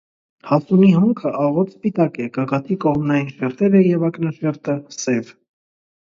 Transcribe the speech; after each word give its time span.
Հասունի 0.51 0.87
հոնքը 0.93 1.33
աղոտ 1.41 1.67
սպիտակ 1.73 2.15
է, 2.23 2.25
գագաթի 2.37 2.77
կողմնային 2.85 3.29
շերտերը 3.33 3.81
և 3.89 4.07
ակնաշերտը՝ 4.09 4.77
սև։ 4.97 5.29